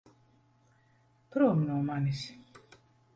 [1.35, 2.25] Prom no manis!